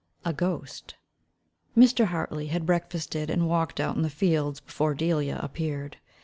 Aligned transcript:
A 0.25 0.33
Ghost. 0.33 0.95
Mr. 1.77 2.05
Hartley 2.05 2.47
had 2.47 2.65
breakfasted 2.65 3.29
and 3.29 3.47
walked 3.47 3.79
out 3.79 3.95
in 3.95 4.01
the 4.01 4.09
fields, 4.09 4.59
before 4.59 4.95
Delia 4.95 5.39
appeared. 5.43 5.97